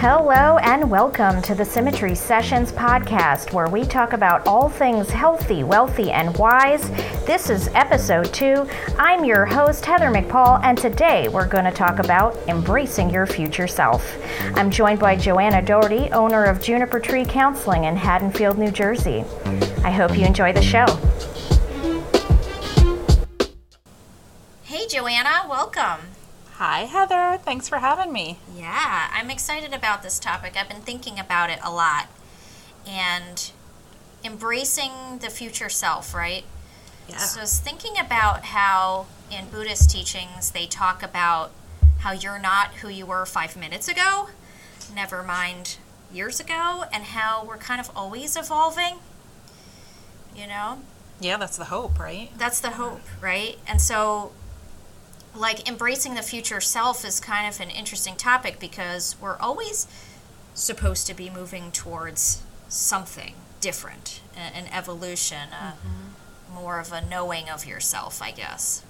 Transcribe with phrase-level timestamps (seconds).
[0.00, 5.62] Hello and welcome to the Symmetry Sessions podcast, where we talk about all things healthy,
[5.62, 6.88] wealthy, and wise.
[7.26, 8.66] This is episode two.
[8.98, 13.66] I'm your host, Heather McPaul, and today we're going to talk about embracing your future
[13.66, 14.16] self.
[14.54, 19.22] I'm joined by Joanna Dougherty, owner of Juniper Tree Counseling in Haddonfield, New Jersey.
[19.84, 20.86] I hope you enjoy the show.
[24.62, 26.09] Hey, Joanna, welcome.
[26.60, 27.38] Hi, Heather.
[27.42, 28.38] Thanks for having me.
[28.54, 30.58] Yeah, I'm excited about this topic.
[30.58, 32.08] I've been thinking about it a lot.
[32.86, 33.50] And
[34.22, 36.44] embracing the future self, right?
[37.08, 37.16] Yeah.
[37.16, 41.50] So I was thinking about how in Buddhist teachings they talk about
[42.00, 44.28] how you're not who you were five minutes ago,
[44.94, 45.78] never mind
[46.12, 48.98] years ago, and how we're kind of always evolving.
[50.36, 50.80] You know?
[51.20, 52.30] Yeah, that's the hope, right?
[52.36, 53.56] That's the hope, right?
[53.66, 54.32] And so
[55.34, 59.86] like embracing the future self is kind of an interesting topic because we're always
[60.54, 66.54] supposed to be moving towards something different, an, evolution, a, mm-hmm.
[66.54, 68.84] more of a knowing of yourself, I guess.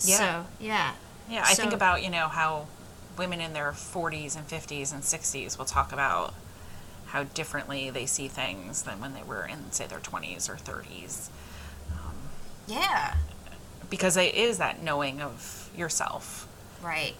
[0.00, 0.16] Yeah.
[0.16, 0.94] So, yeah.
[1.28, 2.66] Yeah, I So- think about, you know, how
[3.16, 6.34] women in their 40s and 50s and 60s will talk about
[7.06, 11.28] how differently they see things than when they were in, say, their 20s or 30s.
[11.92, 12.14] Um,
[12.66, 13.14] yeah.
[13.94, 16.48] Because it is that knowing of yourself.
[16.82, 17.14] Right.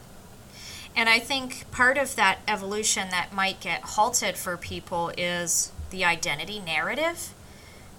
[0.96, 6.04] And I think part of that evolution that might get halted for people is the
[6.04, 7.32] identity narrative.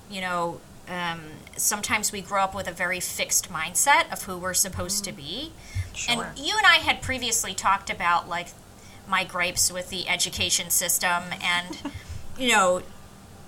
[0.09, 0.59] You know,
[0.89, 1.21] um,
[1.55, 5.53] sometimes we grow up with a very fixed mindset of who we're supposed to be.
[5.93, 6.25] Sure.
[6.25, 8.49] And you and I had previously talked about like
[9.07, 11.77] my gripes with the education system and,
[12.37, 12.81] you know,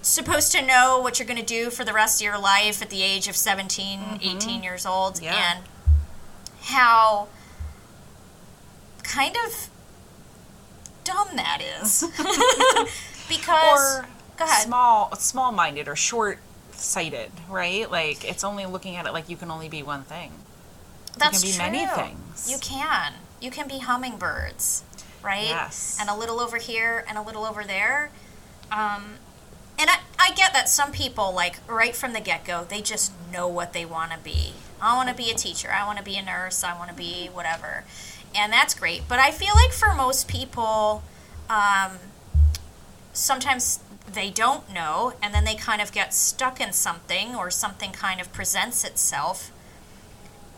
[0.07, 2.89] supposed to know what you're going to do for the rest of your life at
[2.89, 5.15] the age of 17, 18 years old.
[5.15, 5.25] Mm-hmm.
[5.25, 5.53] Yeah.
[5.55, 5.65] And
[6.61, 7.27] how
[9.03, 9.69] kind of
[11.03, 12.01] dumb that is.
[13.29, 14.63] because or go ahead.
[14.63, 16.39] small small minded or short
[16.71, 17.89] sighted, right?
[17.89, 20.31] Like it's only looking at it like you can only be one thing.
[21.17, 21.87] That's you can be true.
[21.87, 22.51] many things.
[22.51, 23.13] You can.
[23.41, 24.83] You can be hummingbirds,
[25.23, 25.47] right?
[25.47, 25.97] Yes.
[25.99, 28.11] And a little over here and a little over there.
[28.71, 29.15] Um,
[29.77, 33.11] and I, I get that some people, like right from the get go, they just
[33.31, 34.53] know what they want to be.
[34.81, 35.71] I want to be a teacher.
[35.71, 36.63] I want to be a nurse.
[36.63, 37.83] I want to be whatever.
[38.35, 39.03] And that's great.
[39.07, 41.03] But I feel like for most people,
[41.49, 41.93] um,
[43.13, 43.79] sometimes
[44.11, 48.21] they don't know and then they kind of get stuck in something or something kind
[48.21, 49.51] of presents itself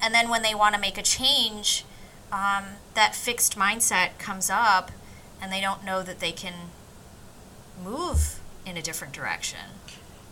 [0.02, 1.84] and then when they want to make a change
[2.32, 2.64] um,
[2.94, 4.92] that fixed mindset comes up
[5.42, 6.54] and they don't know that they can
[7.84, 8.39] move
[8.70, 9.60] in a different direction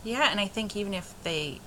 [0.04, 1.60] Yeah, and I think even if they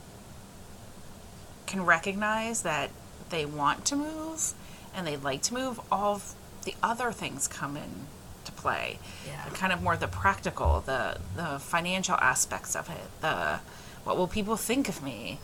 [1.68, 2.90] can recognize that
[3.30, 4.54] they want to move
[4.96, 8.08] and they'd like to move, all of the other things come in
[8.46, 9.00] to play.
[9.28, 9.46] Yeah.
[9.54, 13.60] Kind of more the practical, the the financial aspects of it, the
[14.04, 15.40] what will people think of me?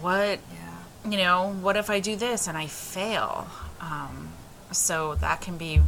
[0.00, 0.70] What yeah
[1.04, 3.48] you know, what if I do this and I fail?
[3.80, 4.30] Um,
[4.70, 5.80] so that can be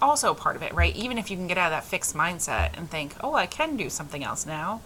[0.00, 0.94] also part of it, right?
[0.96, 3.76] Even if you can get out of that fixed mindset and think, oh, I can
[3.76, 4.80] do something else now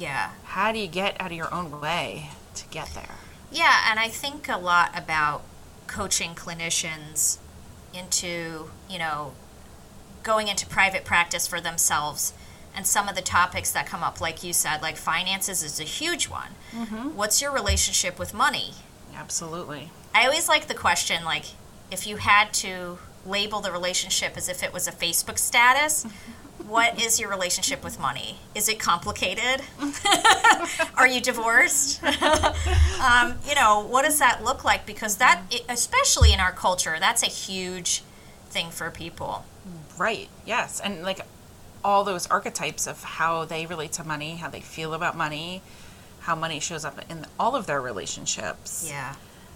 [0.00, 3.16] yeah how do you get out of your own way to get there?
[3.52, 5.42] yeah and i think a lot about
[5.86, 7.38] coaching clinicians
[7.92, 9.32] into you know
[10.22, 12.32] going into private practice for themselves
[12.74, 15.84] and some of the topics that come up like you said like finances is a
[15.84, 17.16] huge one mm-hmm.
[17.16, 18.72] what's your relationship with money
[19.12, 19.90] Absolutely.
[20.14, 21.44] I always like the question like
[21.90, 26.06] if you had to label the relationship as if it was a Facebook status,
[26.66, 28.38] what is your relationship with money?
[28.54, 29.62] Is it complicated?
[30.96, 32.02] Are you divorced?
[32.04, 34.86] um, you know, what does that look like?
[34.86, 38.02] Because that, especially in our culture, that's a huge
[38.50, 39.44] thing for people.
[39.98, 40.28] Right.
[40.46, 40.80] Yes.
[40.80, 41.20] And like
[41.84, 45.62] all those archetypes of how they relate to money, how they feel about money,
[46.20, 48.86] how money shows up in all of their relationships.
[48.88, 49.14] Yeah.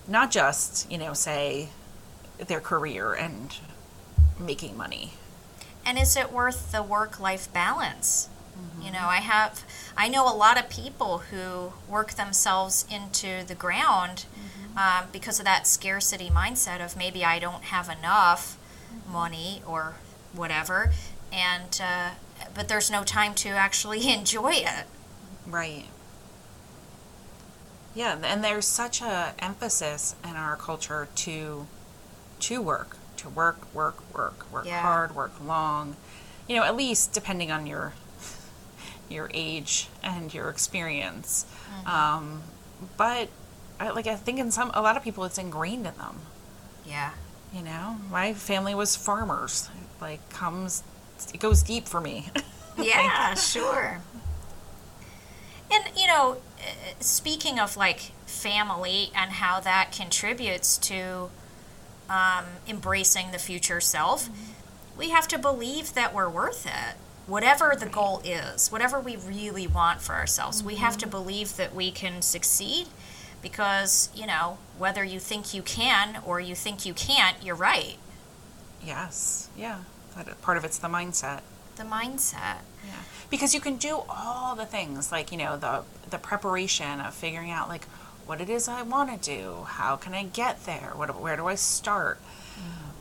[0.08, 1.69] Not just, you know, say
[2.38, 3.56] their career and
[4.38, 5.12] making money.
[5.86, 8.28] and is it worth the work life balance
[8.81, 9.64] you know i have
[9.96, 14.25] i know a lot of people who work themselves into the ground
[14.76, 18.56] um, because of that scarcity mindset of maybe i don't have enough
[19.10, 19.94] money or
[20.32, 20.90] whatever
[21.32, 22.10] and uh,
[22.54, 24.87] but there's no time to actually enjoy it.
[25.46, 25.87] Right.
[27.94, 31.66] Yeah, and there's such a emphasis in our culture to
[32.49, 34.81] to work, to work, work, work, work Yeah.
[34.82, 35.96] hard, work long.
[36.49, 37.94] You know, at least depending on your
[39.08, 41.46] your age and your experience.
[41.87, 42.43] Um,
[42.96, 43.29] but
[43.79, 46.20] I, like I think in some a lot of people it's ingrained in them.
[46.87, 47.11] yeah
[47.52, 49.69] You know, my family was farmers.
[49.75, 50.82] It, like comes,
[51.32, 52.29] it goes deep for me.
[52.76, 54.00] Yeah, sure.
[55.70, 61.31] And you know, uh, speaking of like family and how that contributes to
[62.08, 64.28] um, embracing the future self,
[64.96, 66.96] we have to believe that we're worth it.
[67.26, 71.74] Whatever the goal is, whatever we really want for ourselves, we have to believe that
[71.74, 72.86] we can succeed
[73.40, 77.96] because, you know, whether you think you can or you think you can't, you're right.
[78.84, 79.78] yes, yeah.
[80.42, 81.40] Part of it's the mindset.
[81.76, 82.58] The mindset.
[82.86, 87.14] Yeah, because you can do all the things like you know the the preparation of
[87.14, 87.86] figuring out like
[88.26, 91.47] what it is I want to do, how can I get there, what where do
[91.47, 92.21] I start.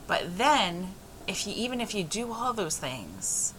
[0.06, 0.94] But then,
[1.26, 3.54] if you even if you do all those things,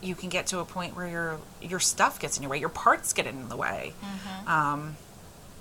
[0.00, 2.68] you can get to a point where your your stuff gets in your way, your
[2.68, 3.92] parts get in the way.
[4.46, 4.96] Um,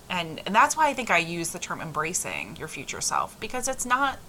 [0.09, 3.67] and and that's why I think I use the term embracing your future self because
[3.67, 4.19] it's not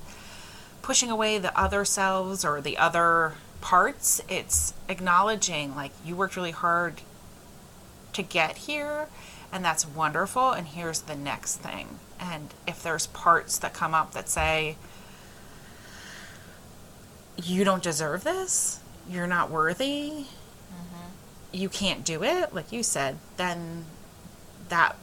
[0.83, 4.21] pushing away the other selves or the other parts.
[4.29, 7.01] It's acknowledging like you worked really hard
[8.13, 9.09] to get here
[9.55, 12.01] and that's wonderful and here's the next thing.
[12.19, 14.77] And if there's parts that come up that say
[17.41, 21.11] you don't deserve this, you're not worthy, mm-hmm.
[21.53, 23.85] you can't do it, like you said, then
[24.71, 24.97] that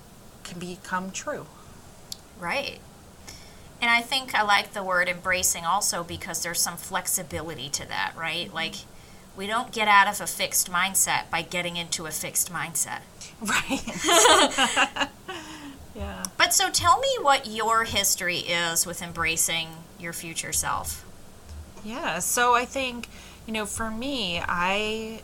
[0.43, 1.45] can become true.
[2.37, 2.79] Right.
[3.81, 8.13] And I think I like the word embracing also because there's some flexibility to that,
[8.17, 8.47] right?
[8.47, 8.55] Mm-hmm.
[8.55, 8.75] Like,
[9.41, 12.99] we don't get out of a fixed mindset by getting into a fixed mindset.
[13.41, 13.81] Right.
[15.95, 16.23] yeah.
[16.37, 21.03] But so tell me what your history is with embracing your future self.
[21.83, 23.07] Yeah, so I think,
[23.47, 25.21] you know, for me, I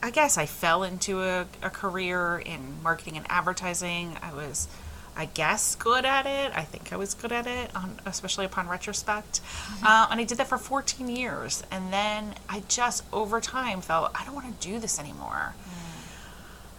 [0.00, 4.16] I guess I fell into a, a career in marketing and advertising.
[4.22, 4.68] I was
[5.16, 6.52] I guess good at it.
[6.56, 9.40] I think I was good at it, on, especially upon retrospect.
[9.84, 11.62] Uh, and I did that for 14 years.
[11.70, 15.54] And then I just, over time, felt I don't want to do this anymore.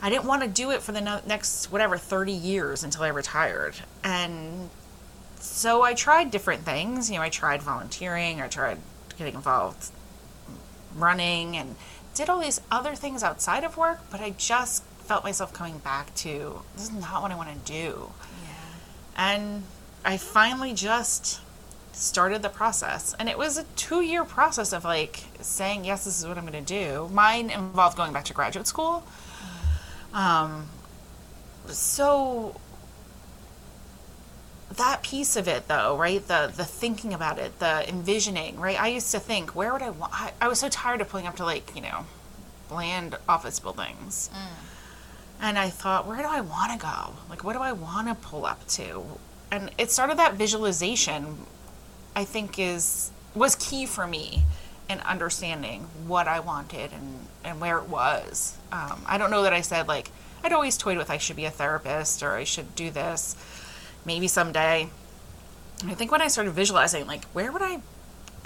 [0.01, 3.09] I didn't want to do it for the no- next, whatever, 30 years until I
[3.09, 3.75] retired.
[4.03, 4.69] And
[5.35, 7.09] so I tried different things.
[7.11, 8.79] You know, I tried volunteering, I tried
[9.17, 9.91] getting involved
[10.95, 11.75] running, and
[12.15, 16.13] did all these other things outside of work, but I just felt myself coming back
[16.15, 18.11] to this is not what I want to do.
[19.15, 19.63] And
[20.03, 21.41] I finally just
[21.93, 23.15] started the process.
[23.19, 26.45] And it was a two year process of like saying, yes, this is what I'm
[26.45, 27.09] going to do.
[27.13, 29.05] Mine involved going back to graduate school.
[30.13, 30.67] Um,
[31.67, 32.59] so
[34.77, 38.87] that piece of it though right the the thinking about it the envisioning right i
[38.87, 41.35] used to think where would i want I, I was so tired of pulling up
[41.37, 42.05] to like you know
[42.69, 44.29] bland office buildings
[45.41, 48.15] and i thought where do i want to go like what do i want to
[48.15, 49.03] pull up to
[49.51, 51.45] and it started that visualization
[52.15, 54.43] i think is was key for me
[54.89, 59.53] in understanding what i wanted and and where it was um, i don't know that
[59.53, 60.11] i said like
[60.43, 63.35] i'd always toyed with i should be a therapist or i should do this
[64.05, 64.89] maybe someday.
[65.81, 67.79] And I think when I started visualizing, like, where would I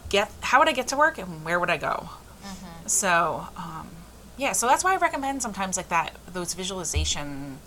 [0.09, 2.09] get, how would I get to work and where would I go?
[2.87, 3.89] So, um,
[4.37, 7.59] yeah, so that's why I recommend sometimes like that, those visualization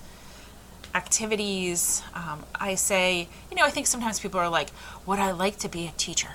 [0.95, 2.03] activities.
[2.15, 4.71] Um, I say, you know, I think sometimes people are like,
[5.07, 6.31] would I like to be a teacher?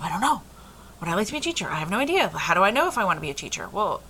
[0.00, 0.42] I don't know.
[1.00, 1.66] Would I like to be a teacher?
[1.68, 2.28] I have no idea.
[2.28, 3.68] How do I know if I want to be a teacher?
[3.70, 4.02] Well,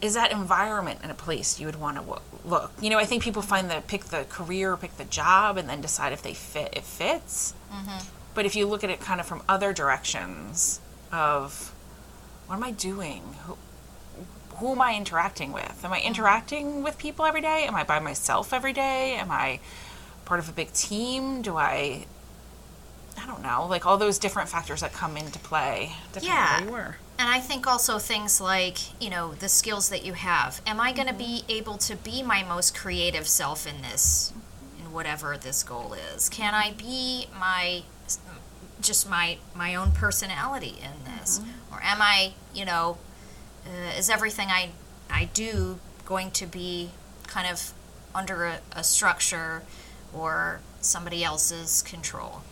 [0.00, 2.72] is that environment in a place you would want to wo- look?
[2.80, 5.80] You know, I think people find that pick the career, pick the job, and then
[5.80, 6.70] decide if they fit.
[6.72, 7.52] It fits.
[8.34, 10.80] But if you look at it kind of from other directions,
[11.12, 11.74] of
[12.46, 13.22] what am I doing?
[13.46, 13.56] Who,
[14.60, 15.84] who am I interacting with?
[15.84, 16.08] Am I mm-hmm.
[16.08, 17.64] interacting with people every day?
[17.66, 19.14] Am I by myself every day?
[19.16, 19.60] Am I
[20.24, 21.42] part of a big team?
[21.42, 22.06] Do I?
[23.18, 25.92] I don't know, like all those different factors that come into play.
[26.20, 26.64] Yeah.
[26.64, 26.96] were.
[27.18, 30.62] And I think also things like, you know, the skills that you have.
[30.66, 34.32] Am I going to be able to be my most creative self in this,
[34.78, 36.30] in whatever this goal is?
[36.30, 37.82] Can I be my,
[38.80, 41.42] just my, my own personality in this?
[41.70, 42.96] Or am I, you know,
[43.66, 44.70] uh, is everything I,
[45.10, 46.90] I do going to be
[47.26, 47.72] kind of
[48.14, 49.62] under a, a structure
[50.12, 52.42] or somebody else's control?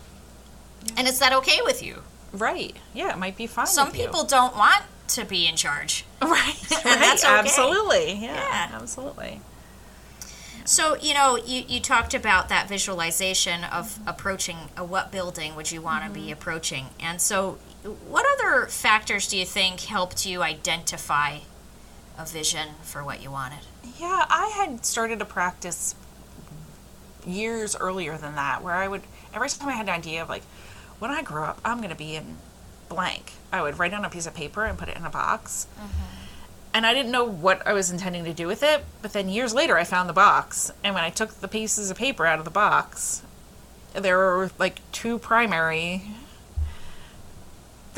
[0.95, 2.03] And is that okay with you?
[2.31, 2.75] Right.
[2.93, 3.67] Yeah, it might be fine.
[3.67, 4.05] Some with you.
[4.05, 6.05] people don't want to be in charge.
[6.21, 6.55] Right.
[6.85, 7.33] And that's okay.
[7.33, 8.13] Absolutely.
[8.13, 8.69] Yeah, Yeah.
[8.73, 9.41] Absolutely.
[10.65, 15.71] So, you know, you, you talked about that visualization of approaching a what building would
[15.71, 16.87] you want to be approaching.
[16.99, 21.39] And so, what other factors do you think helped you identify
[22.17, 23.59] a vision for what you wanted?
[23.99, 25.95] Yeah, I had started a practice
[27.25, 29.01] years earlier than that where I would
[29.33, 30.43] every time I had an idea of like
[30.99, 32.37] when I grow up, I'm going to be in
[32.89, 33.33] blank.
[33.51, 35.67] I would write on a piece of paper and put it in a box.
[35.75, 36.15] Mm-hmm.
[36.73, 38.83] And I didn't know what I was intending to do with it.
[39.01, 40.71] But then years later, I found the box.
[40.83, 43.23] And when I took the pieces of paper out of the box,
[43.93, 46.03] there were like two primary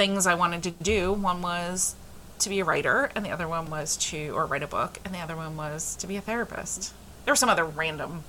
[0.01, 1.13] things I wanted to do.
[1.13, 1.93] One was
[2.39, 5.13] to be a writer, and the other one was to, or write a book, and
[5.13, 6.91] the other one was to be a therapist.
[7.23, 8.23] There were some other random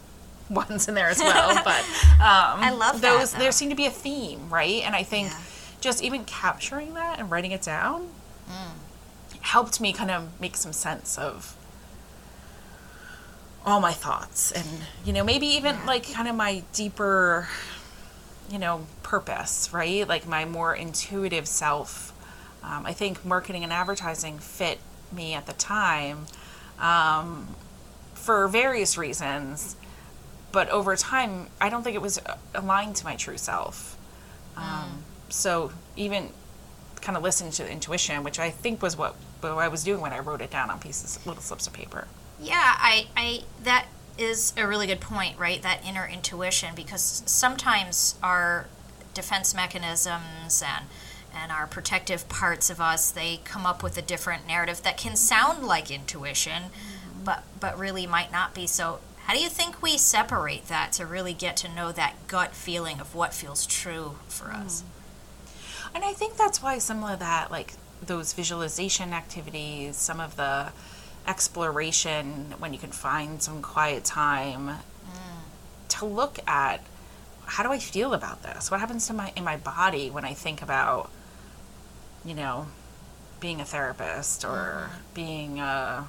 [0.48, 1.80] ones in there as well, but
[2.14, 3.32] um, I love those.
[3.32, 3.38] though.
[3.40, 4.82] there seemed to be a theme, right?
[4.84, 5.38] And I think Yeah.
[5.82, 8.08] just even capturing that and writing it down
[8.48, 9.42] Mm.
[9.42, 11.54] helped me kind of make some sense of
[13.66, 14.66] all my thoughts and
[15.04, 17.46] you know maybe even like kind of my deeper
[18.50, 20.06] you know purpose right?
[20.08, 22.12] Like my more intuitive self.
[22.62, 24.78] Um, i think marketing and advertising fit
[25.12, 26.26] me at the time
[26.80, 27.54] um,
[28.14, 29.76] for various reasons
[30.50, 33.96] but over time i don't think it was uh, aligned to my true self.
[34.56, 36.30] Um, so even
[37.00, 40.12] kind of listening to intuition which i think was what, what i was doing when
[40.12, 42.08] i wrote it down on pieces little slips of paper.
[42.40, 43.86] Yeah, I, I that
[44.18, 45.62] is a really good point, right?
[45.62, 48.66] That inner intuition, because sometimes our
[49.14, 50.86] defense mechanisms and
[51.34, 55.14] and our protective parts of us they come up with a different narrative that can
[55.14, 57.24] sound like intuition, mm-hmm.
[57.24, 58.66] but but really might not be.
[58.66, 62.54] So, how do you think we separate that to really get to know that gut
[62.54, 64.82] feeling of what feels true for us?
[64.82, 65.96] Mm-hmm.
[65.96, 70.72] And I think that's why some of that, like those visualization activities, some of the
[71.28, 74.78] exploration when you can find some quiet time
[75.88, 76.80] to look at
[77.46, 78.70] how do I feel about this?
[78.70, 81.10] What happens to my in my body when I think about,
[82.24, 82.66] you know,
[83.40, 85.14] being a therapist or mm-hmm.
[85.14, 86.06] being a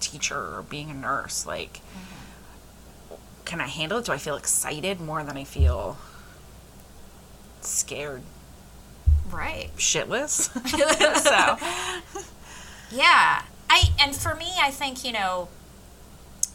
[0.00, 1.46] teacher or being a nurse?
[1.46, 3.14] Like, mm-hmm.
[3.44, 4.06] can I handle it?
[4.06, 5.98] Do I feel excited more than I feel
[7.60, 8.22] scared?
[9.30, 9.70] Right.
[9.76, 10.50] shitless.
[12.90, 13.42] so Yeah.
[13.70, 15.48] I and for me I think, you know,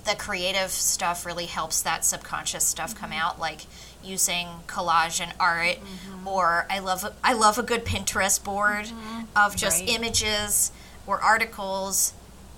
[0.05, 3.19] the creative stuff really helps that subconscious stuff come mm-hmm.
[3.21, 3.61] out like
[4.03, 6.27] using collage and art mm-hmm.
[6.27, 9.21] or I love I love a good Pinterest board mm-hmm.
[9.35, 9.89] of just Right.
[9.89, 10.71] images
[11.07, 12.13] or articles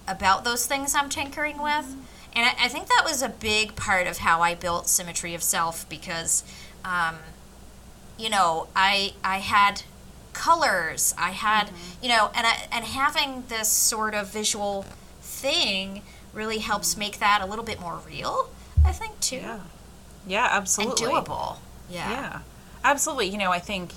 [0.07, 1.95] about those things I'm tinkering with.
[2.33, 5.43] And I, I think that was a big part of how I built Symmetry of
[5.43, 6.43] Self because
[6.83, 7.17] um,
[8.17, 9.83] you know, I I had
[10.37, 11.15] colors.
[11.17, 12.03] I had, mm-hmm.
[12.03, 14.85] you know, and I, and having this sort of visual
[15.19, 16.03] thing
[16.33, 18.49] really helps make that a little bit more real.
[18.85, 19.59] I think too, yeah,
[20.27, 21.07] yeah, and absolutely.
[21.07, 21.57] doable.
[21.89, 22.11] Yeah.
[22.11, 22.39] Yeah,
[22.83, 23.29] absolutely.
[23.29, 23.93] You know, I think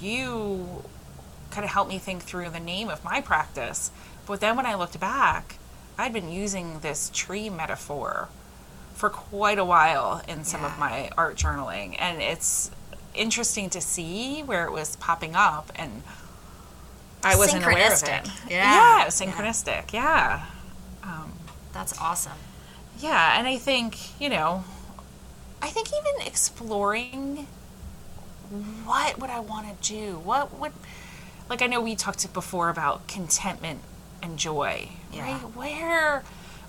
[0.00, 0.84] you
[1.50, 3.90] kind of helped me think through the name of my practice.
[4.26, 5.56] But then when I looked back,
[5.98, 8.28] I'd been using this tree metaphor
[8.94, 12.70] for quite a while in some of my art journaling, and it's
[13.14, 16.02] interesting to see where it was popping up and.
[17.22, 18.30] I wasn't aware of it.
[18.48, 19.02] Yeah.
[19.02, 19.92] yeah, synchronistic.
[19.92, 20.46] Yeah.
[21.02, 21.32] Um,
[21.74, 22.38] That's awesome.
[22.98, 24.64] Yeah, and I think, you know,
[25.60, 27.46] I think even exploring
[28.84, 30.18] what would I want to do?
[30.18, 30.72] What would
[31.48, 33.80] like I know we talked before about contentment
[34.22, 35.22] and joy, Yeah.
[35.32, 35.40] right?
[35.54, 36.22] Where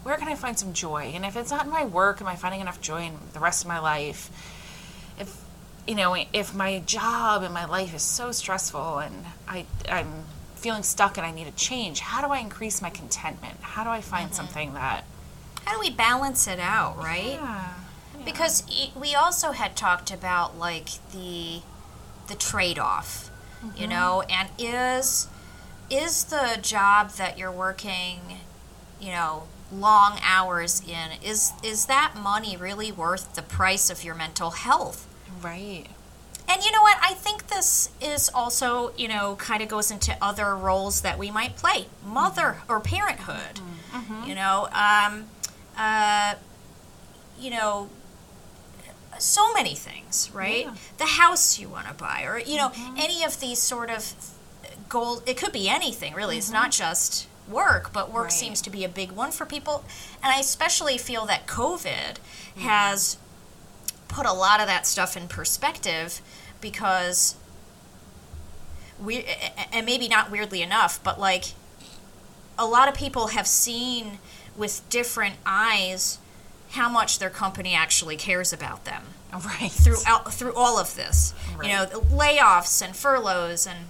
[0.04, 1.12] where can I find some joy?
[1.14, 3.64] And if it's not in my work, am I finding enough joy in the rest
[3.64, 4.30] of my life?
[5.88, 10.84] You know, if my job and my life is so stressful and I I'm feeling
[10.84, 13.58] stuck and I need a change, how do I increase my contentment?
[13.62, 14.36] How do I find mm-hmm.
[14.36, 15.06] something that
[15.66, 17.40] How do we balance it out, right?
[17.42, 17.74] yeah.
[18.24, 21.62] Because e- we also had talked about like the
[22.28, 23.32] the trade-off,
[23.64, 23.90] you mm-hmm.
[23.90, 25.28] know, and is
[25.90, 28.20] is the job that you're working,
[29.00, 34.16] you know, long hours in is is that money really worth the price of your
[34.16, 35.08] mental health?
[35.42, 35.86] Right.
[36.48, 36.98] And you know what?
[37.02, 41.32] I think this is also, you know, kind of goes into other roles that we
[41.32, 42.72] might play, mother mm-hmm.
[42.72, 43.62] or parenthood.
[43.92, 44.28] Mm-hmm.
[44.28, 45.26] You know, um,
[45.78, 46.36] uh,
[47.40, 47.90] you know,
[49.18, 50.66] so many things, right?
[50.66, 50.76] Yeah.
[50.98, 52.96] The house you want to buy, or you know, mm-hmm.
[52.98, 54.14] any of these sort of
[54.90, 55.24] goals.
[55.26, 56.38] It could be anything, really.
[56.38, 58.34] It's not just work, but work Right.
[58.34, 59.84] seems to be a big one for people.
[60.24, 62.18] And I especially feel that COVID
[62.58, 63.18] has
[64.12, 66.22] put a lot of that stuff in perspective
[66.60, 67.36] because
[69.04, 69.26] we
[69.74, 71.54] and maybe not weirdly enough but like
[72.58, 74.20] a lot of people have seen
[74.56, 76.20] with different eyes
[76.72, 79.04] how much their company actually cares about them.
[79.34, 79.72] Right.
[79.72, 81.34] through out, through all of this.
[81.62, 83.88] You know layoffs and furloughs and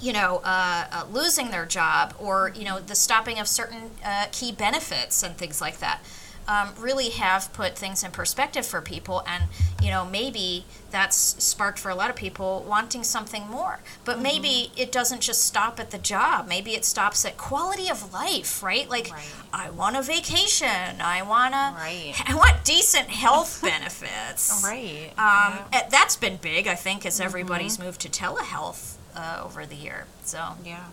[0.00, 4.26] you know uh, uh, losing their job or you know the stopping of certain uh,
[4.32, 6.02] key benefits and things like that
[6.46, 9.44] um, really have put things in perspective for people, and
[9.82, 13.80] you know maybe that's sparked for a lot of people wanting something more.
[14.04, 16.46] But maybe it doesn't just stop at the job.
[16.46, 18.88] Maybe it stops at quality of life, right?
[18.88, 19.24] Like Right.
[19.52, 21.00] I want a vacation.
[21.00, 21.74] I wanna.
[21.76, 22.14] Right.
[22.26, 24.62] I want decent health benefits.
[24.64, 25.10] Right.
[25.18, 29.76] Um, eh, That's been big, I think, as everybody's moved to telehealth uh, over the
[29.76, 30.06] year.
[30.24, 30.84] So Yeah.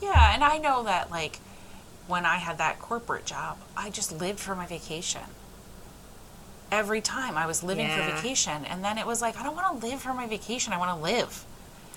[0.00, 1.38] Yeah, and I know that like
[2.06, 5.22] when I had that corporate job, I just lived for my vacation.
[6.70, 8.06] Every time I was living Yeah.
[8.08, 10.72] for vacation, and then it was like I don't want to live for my vacation.
[10.72, 11.44] I want to live.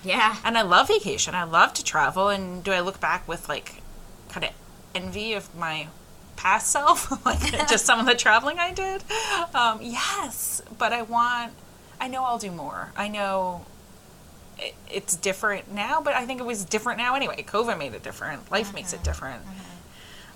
[0.04, 1.34] yeah, And I love vacation.
[1.34, 2.28] I love to travel.
[2.28, 3.82] And do I look back with like
[4.28, 4.50] kind of
[4.94, 5.88] envy of my
[6.36, 9.02] past self, like just some of the traveling I did?
[9.54, 11.52] Um, yes, but I want.
[11.98, 12.92] I know I'll do more.
[12.94, 13.64] I know
[14.58, 17.42] it, it's different now, but I think it was different now anyway.
[17.48, 18.50] COVID made it different.
[18.52, 19.42] Life makes it different.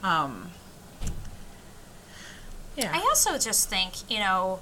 [0.02, 0.50] Um,
[2.76, 2.90] yeah.
[2.95, 4.61] I also just think, you know,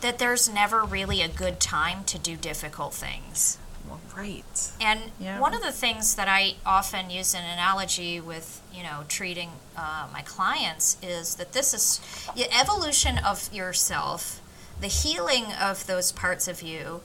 [0.00, 3.58] that there's never really a good time to do difficult things.
[3.88, 4.70] well, right.
[4.80, 5.40] And Yeah.
[5.40, 10.06] one of the things that I often use an analogy with, you know, treating uh,
[10.12, 12.00] my clients is that this is
[12.36, 14.40] the evolution of yourself,
[14.78, 17.00] the healing of those parts of you.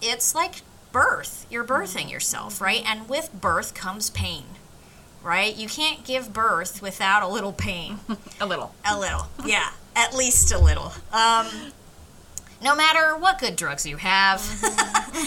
[0.00, 1.46] It's like birth.
[1.50, 2.82] You're birthing yourself, right?
[2.86, 4.44] And with birth comes pain,
[5.26, 5.54] right?
[5.56, 7.98] You can't give birth without a little pain.
[8.40, 8.72] A little.
[8.88, 10.92] A little, yeah, at least a little.
[11.12, 11.46] Um,
[12.62, 14.40] no matter what good drugs you have,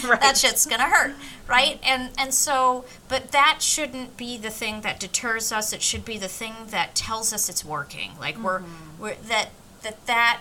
[0.08, 0.20] Right.
[0.20, 1.14] that shit's gonna hurt,
[1.48, 1.78] right?
[1.84, 5.72] And and so, but that shouldn't be the thing that deters us.
[5.72, 8.12] It should be the thing that tells us it's working.
[8.18, 8.62] Like we're,
[8.98, 9.50] we're that
[9.82, 10.40] that that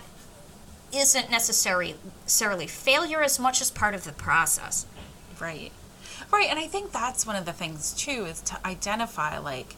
[0.94, 4.86] isn't necessarily necessarily failure as much as part of the process.
[5.40, 5.72] Right.
[6.32, 6.48] Right.
[6.50, 9.76] And I think that's one of the things too is to identify like,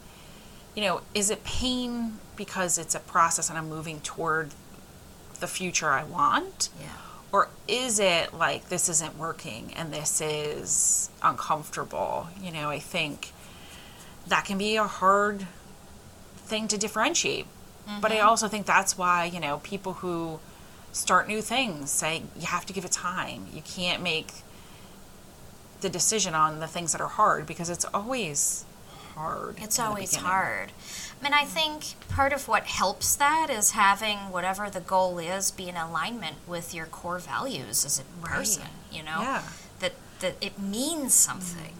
[0.75, 4.51] you know, is it pain because it's a process and I'm moving toward
[5.39, 6.69] the future I want?
[6.79, 6.87] Yeah.
[7.31, 12.27] Or is it like this isn't working and this is uncomfortable?
[12.41, 13.31] You know, I think
[14.27, 15.47] that can be a hard
[16.35, 17.45] thing to differentiate.
[17.99, 18.27] But I mm-hmm.
[18.27, 20.39] also think that's why, you know, people who
[20.93, 23.47] start new things say you have to give it time.
[23.53, 24.33] You can't make
[25.81, 28.65] the decision on the things that are hard because it's always
[29.15, 29.55] hard.
[29.59, 30.71] It's always hard.
[31.19, 35.51] I mean, I think part of what helps that is having whatever the goal is
[35.51, 38.31] be in alignment with your core values as a Right.
[38.37, 38.63] person.
[38.91, 39.41] You know, Yeah.
[39.79, 41.73] that that it means something.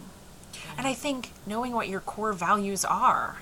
[0.52, 0.78] Mm-hmm.
[0.78, 3.36] And I think knowing what your core values are.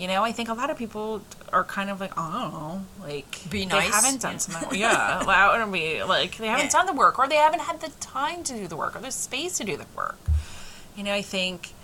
[0.00, 1.20] You know, I think a lot of people
[1.52, 4.80] are kind of like, oh, I don't know, like Be they haven't done something.
[4.80, 6.70] Yeah, well, and be like they haven't Yeah.
[6.70, 9.10] done the work, or they haven't had the time to do the work, or the
[9.10, 10.18] space to do the work.
[10.96, 11.74] You know, I think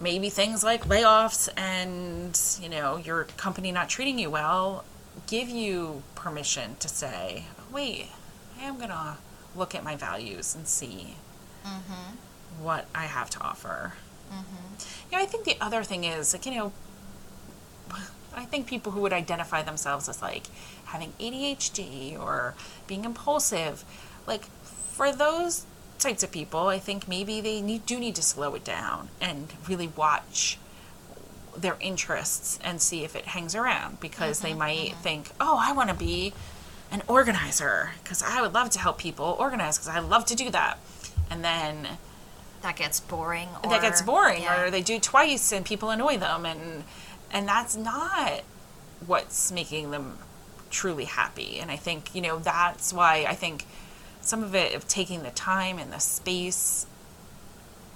[0.00, 4.84] maybe things like layoffs and you know your company not treating you well
[5.26, 8.06] give you permission to say, wait,
[8.60, 9.18] I am gonna
[9.56, 11.16] look at my values and see
[11.64, 12.62] mm-hmm.
[12.62, 13.94] what I have to offer.
[14.30, 15.10] Mm-hmm.
[15.10, 16.72] You know, I think the other thing is like you know,
[18.34, 20.44] I think people who would identify themselves as like
[20.86, 22.54] having ADHD or
[22.86, 23.84] being impulsive,
[24.26, 25.66] like for those
[25.98, 29.52] types of people, I think maybe they need, do need to slow it down and
[29.68, 30.58] really watch
[31.56, 35.02] their interests and see if it hangs around because they mm-hmm, might mm-hmm.
[35.02, 36.32] think, oh, I want to be
[36.90, 40.50] an organizer because I would love to help people organize because I love to do
[40.50, 40.78] that.
[41.30, 41.88] And then
[42.62, 43.48] That gets boring.
[43.64, 44.62] Or, that gets boring yeah.
[44.62, 46.84] or they do twice and people annoy them and
[47.32, 48.42] and that's not
[49.06, 50.18] what's making them
[50.70, 51.58] truly happy.
[51.58, 53.66] And i think you know that's why i think
[54.20, 56.86] some of it of taking the time and the space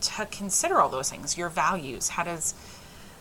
[0.00, 1.38] to consider all those things.
[1.38, 2.10] Your values.
[2.10, 2.54] How does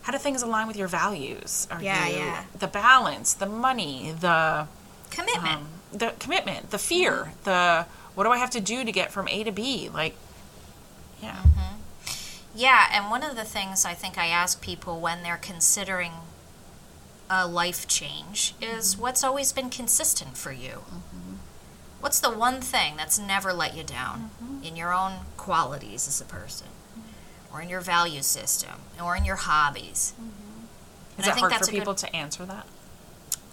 [0.01, 1.67] how do things align with your values?
[1.71, 2.43] Are Yeah, you yeah.
[2.59, 4.67] the balance the money the
[5.09, 5.47] commitment.
[5.55, 9.27] um, the commitment the fear the what do i have to do to get from
[9.29, 9.89] a to b?
[9.93, 10.15] Like
[11.23, 11.41] yeah
[12.55, 16.11] Yeah, and one of the things I think I ask people when they're considering
[17.29, 19.01] a life change is mm-hmm.
[19.01, 20.83] what's always been consistent for you?
[20.87, 21.35] Mm-hmm.
[21.99, 24.63] What's the one thing that's never let you down mm-hmm.
[24.63, 26.67] in your own qualities as a person,
[27.51, 30.13] or in your value system, or in your hobbies?
[31.17, 32.67] And is I it think hard that's for a good- people to answer that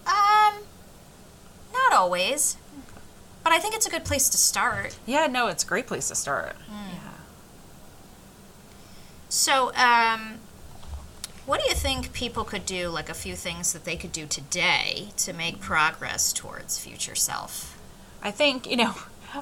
[0.07, 0.65] Um,
[1.73, 2.57] not always,
[3.43, 4.97] but I think it's a good place to start.
[5.07, 6.57] Yeah, no, it's a great place to start.
[6.69, 6.91] Hmm.
[6.93, 7.12] Yeah.
[9.33, 10.41] So, um,
[11.47, 14.27] what do you think people could do, like a few things that they could do
[14.27, 17.81] today to make progress towards future self?
[18.23, 18.95] I think, you know,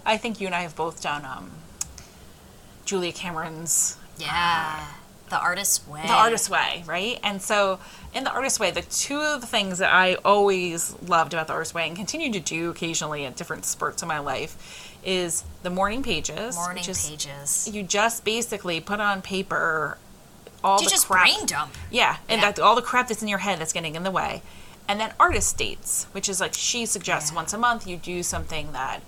[0.07, 1.51] I think you and I have both done um,
[2.85, 4.87] Julia Cameron's Yeah.
[5.31, 6.03] The artist's way.
[6.07, 7.19] the artist's way, right?
[7.23, 7.79] And so,
[8.13, 11.53] in the artist's way, the two of the things that I always loved about the
[11.55, 15.71] artist's way and continue to do occasionally at different spurts of my life is the
[15.71, 16.57] morning pages.
[16.57, 17.71] Morning which is pages.
[17.73, 19.97] You just basically put on paper
[20.63, 21.25] all You the just crap.
[21.25, 21.75] brain dump.
[21.91, 22.51] Yeah, and Yeah.
[22.53, 24.43] That, all the crap that's in your head that's getting in the way.
[24.89, 27.37] And then artist dates, which is like she suggests Yeah.
[27.37, 29.01] once a month you do something that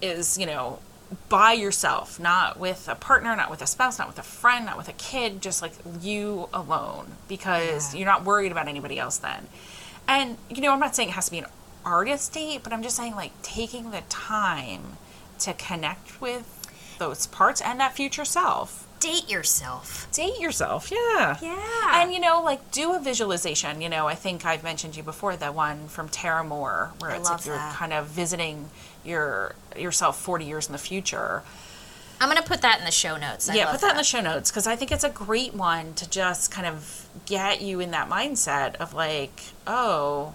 [0.00, 0.78] is, you know,
[1.28, 4.76] by yourself, not with a partner, not with a spouse, not with a friend, not
[4.76, 7.98] with a kid, just like you alone because Yeah.
[8.00, 9.48] you're not worried about anybody else then.
[10.08, 11.46] And, you know, I'm not saying it has to be an
[11.84, 14.96] artist date, but I'm just saying like taking the time
[15.40, 20.06] to connect with those parts and that future self Date yourself.
[20.12, 22.00] date yourself yeah Yeah.
[22.02, 25.36] and you know like do a visualization you know i think i've mentioned you before
[25.36, 27.74] the one from tara moore where I it's like you're that.
[27.74, 28.70] kind of visiting
[29.04, 31.42] your yourself 40 years in the future
[32.20, 33.50] I'm gonna put that in the show notes.
[33.50, 35.94] I yeah put that, in the show notes because i think it's a great one
[35.94, 40.32] to just kind of get you in that mindset of like oh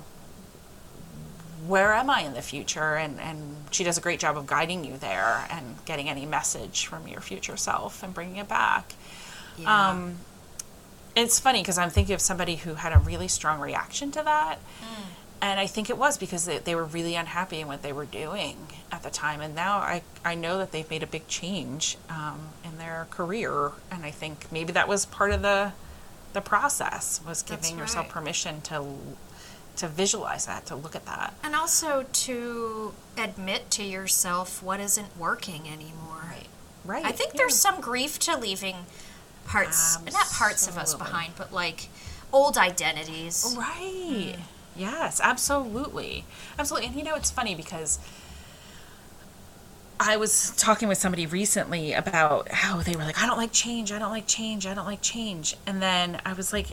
[1.67, 4.84] where am i in the future and and she does a great job of guiding
[4.84, 8.93] you there and getting any message from your future self and bringing it back
[9.58, 9.89] Yeah.
[9.91, 10.15] Um,
[11.15, 14.58] it's funny because I'm thinking of somebody who had a really strong reaction to that.
[14.79, 15.03] Hmm.
[15.41, 18.06] And I think it was because they, they were really unhappy in what they were
[18.06, 18.58] doing
[18.91, 19.39] at the time.
[19.39, 23.71] And now I, I know that they've made a big change um, in their career.
[23.89, 25.71] And I think maybe that was part of the,
[26.34, 28.86] the process was giving yourself permission to,
[29.78, 31.34] to visualize that, to look at that.
[31.41, 36.23] and also to admit to yourself what isn't working anymore.
[36.25, 36.47] Right.
[36.86, 37.06] Right.
[37.06, 37.39] I think yeah.
[37.39, 38.75] there's some grief to leaving
[39.45, 41.88] parts, not parts of us behind, but like
[42.34, 43.56] old identities.
[43.58, 44.36] Right.
[44.75, 46.25] Yes, absolutely.
[46.58, 46.88] Absolutely.
[46.88, 47.99] And you know, it's funny because
[49.99, 53.91] I was talking with somebody recently about how they were like, I don't like change,
[53.91, 55.58] I don't like change, I don't like change.
[55.67, 56.67] And then I was like,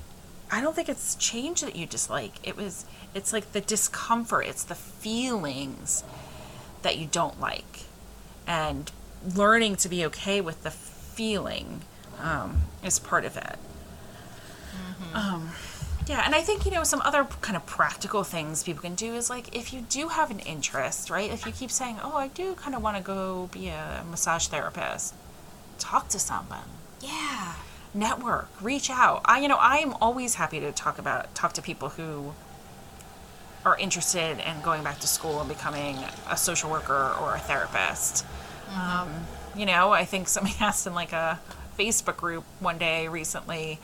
[0.50, 2.34] I don't think it's change that you dislike.
[2.44, 6.04] It was, it's like the discomfort, it's the feelings
[6.82, 7.86] that you don't like.
[8.46, 8.92] And
[9.34, 11.80] learning to be okay with the feeling
[12.20, 13.58] um, is part of it.
[15.14, 15.50] Um,
[16.06, 19.14] yeah, and I think, you know, some other kind of practical things people can do
[19.14, 21.30] is like if you do have an interest, right?
[21.30, 24.46] If you keep saying, oh, I do kind of want to go be a massage
[24.46, 25.14] therapist,
[25.78, 26.68] talk to someone,
[27.00, 27.54] Yeah.
[27.92, 29.22] network, reach out.
[29.24, 32.32] I, you know, I am always happy to talk about, talk to people who
[33.64, 35.98] are interested in going back to school and becoming
[36.30, 38.24] a social worker or a therapist.
[38.72, 39.08] Um,
[39.56, 41.40] you know, I think somebody asked in like a
[41.76, 43.80] Facebook group one day recently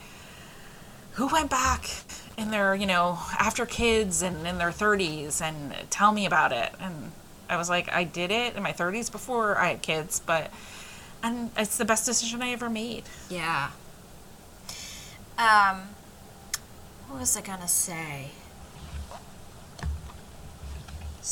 [1.13, 1.89] who went back
[2.37, 6.71] in their, you know, after kids and in their 30s and tell me about it.
[6.79, 7.11] And
[7.49, 10.49] I was like, I did it in my 30s before I had kids, but,
[11.21, 13.03] and it's the best decision I ever made.
[13.29, 13.69] Yeah.
[15.37, 15.81] Um,
[17.07, 18.29] what was I gonna say?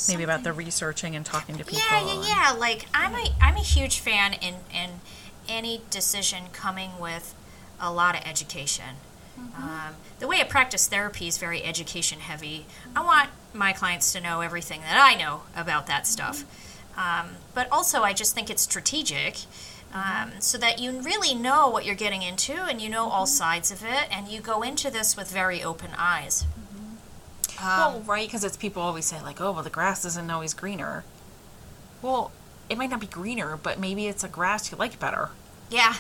[0.08, 1.80] Maybe about the researching and talking to people.
[1.91, 2.56] Yeah, yeah, and- yeah.
[2.58, 5.02] Like I'm a I'm a huge fan in in
[5.50, 7.36] any decision coming with
[7.80, 8.96] a lot of education.
[9.58, 12.65] Um, the way I practice therapy is very education heavy.
[12.95, 16.43] I want my clients to know everything that I know about that stuff,
[16.97, 19.39] um, but also I just think it's strategic.
[19.93, 23.71] Um, so that you really know what you're getting into and you know all sides
[23.71, 26.45] of it, and you go into this with very open eyes.
[27.60, 30.54] Um, well, right, because it's people always say like, "Oh, well, the grass isn't always
[30.54, 31.04] greener."
[32.01, 32.32] Well,
[32.69, 35.30] it might not be greener, but maybe it's a grass you like better.
[35.69, 35.95] yeah,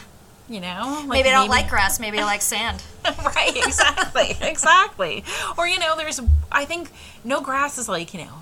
[0.49, 2.83] You know, Like, maybe I don't like grass, maybe I like sand.
[3.05, 5.23] right, exactly, exactly.
[5.57, 6.19] Or you know, there's
[6.51, 6.89] I think
[7.23, 8.33] no grass is like you know,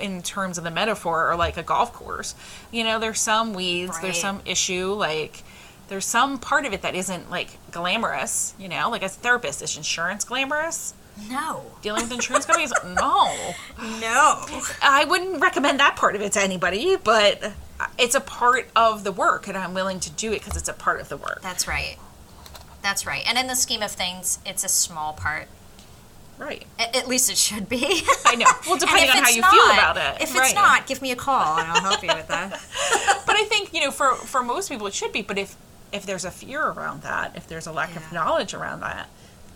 [0.00, 2.34] in terms of the metaphor, or like a golf course.
[2.72, 4.02] You know, there's some weeds, Right.
[4.02, 5.42] there's some issue, like
[5.88, 8.54] there's some part of it that isn't like glamorous.
[8.58, 10.94] You know, like as a therapist, is insurance glamorous?
[11.30, 11.62] No.
[11.82, 12.72] Dealing with insurance companies?
[12.84, 13.32] No.
[14.00, 14.44] No.
[14.82, 17.52] I wouldn't recommend that part of it to anybody, but
[17.98, 20.72] it's a part of the work, and I'm willing to do it because it's a
[20.74, 21.40] part of the work.
[21.42, 21.96] That's right.
[22.82, 23.22] That's right.
[23.26, 25.48] And in the scheme of things, it's a small part.
[26.36, 26.66] Right.
[26.78, 28.02] A- At least it should be.
[28.26, 28.46] I know.
[28.66, 30.16] Well, depending on how it's you feel about it.
[30.22, 30.54] If it's Right.
[30.54, 32.50] not, give me a call and I'll help you with that.
[33.26, 35.22] but I think you know, for for most people, it should be.
[35.22, 35.56] But if
[35.92, 39.08] if there's a fear around that, if there's a lack of knowledge around that,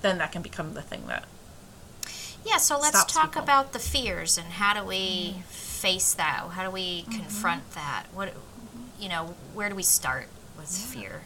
[0.03, 1.25] then that can become the thing that
[2.47, 3.43] Yeah, so let's talk people.
[3.43, 5.41] about the fears and how do we mm-hmm.
[5.79, 6.49] Face that?
[6.53, 8.05] How do we confront that?
[8.13, 8.33] What
[8.99, 10.27] you know, where do we start
[10.59, 11.23] with fear?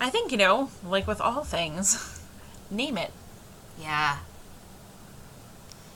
[0.00, 2.20] I think you know, like with all things,
[2.70, 3.12] name it.
[3.78, 4.18] Yeah.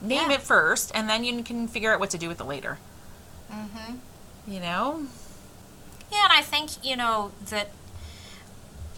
[0.01, 0.35] Name Yeah.
[0.37, 2.77] it first, and then you can figure out what to do with it later.
[3.51, 3.99] Mhm.
[4.47, 5.07] You know,
[6.11, 7.69] Yeah, and I think, you know, that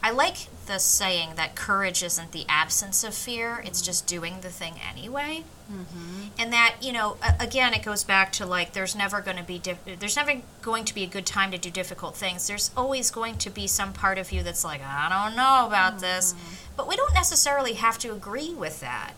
[0.03, 4.49] I like the saying that courage isn't the absence of fear, it's just doing the
[4.49, 5.43] thing anyway.
[5.71, 6.27] Mm-hmm.
[6.39, 9.60] And that, you know, again, it goes back to like there's never going to be
[9.60, 12.47] dif- there's never going to be a good time to do difficult things.
[12.47, 15.93] There's always going to be some part of you that's like, I don't know about
[15.93, 16.01] mm-hmm.
[16.01, 16.36] this.
[16.77, 19.13] But we don't necessarily have to agree with that.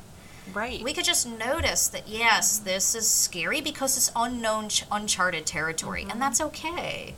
[0.53, 0.81] Right.
[0.81, 6.01] We could just notice that yes, this is scary because it's unknown, ch- uncharted territory,
[6.01, 6.19] and mm-hmm.
[6.21, 7.13] that's okay.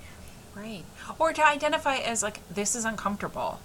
[0.55, 0.83] Right.
[1.17, 3.59] Or to identify as like this is uncomfortable.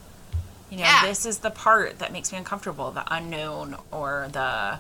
[0.71, 1.03] You know, Yeah.
[1.07, 4.79] this is the part that makes me uncomfortable, the unknown or the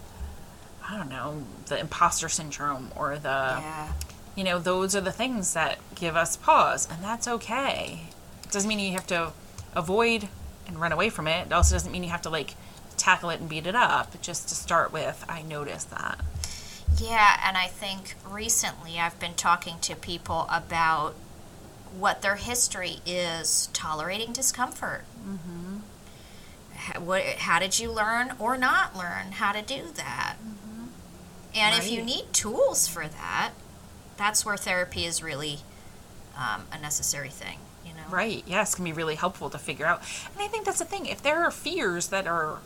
[0.89, 3.89] I don't know, the imposter syndrome or the Yeah.
[4.37, 8.07] you know, those are the things that give us pause and that's okay.
[8.45, 9.33] It doesn't mean you have to
[9.75, 10.29] avoid
[10.69, 11.47] and run away from it.
[11.49, 12.55] It also doesn't mean you have to like
[12.97, 14.21] tackle it and beat it up.
[14.23, 16.21] Just to start with, I noticed that.
[16.99, 21.15] Yeah, and I think recently I've been talking to people about
[21.99, 25.05] what their history is tolerating discomfort.
[25.27, 25.66] Mm-hmm.
[26.99, 30.37] What, how did you learn or not learn how to do that?
[31.55, 33.53] And if you need tools for that,
[34.17, 35.61] that's where therapy is really
[36.37, 37.59] um, a necessary thing.
[37.85, 38.43] You know, Right.
[38.47, 40.03] Yes, can be really helpful to figure out.
[40.33, 41.07] And I think that's the thing.
[41.07, 42.59] If there are fears that are